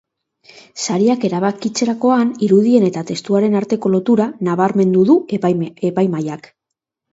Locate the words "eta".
2.89-3.05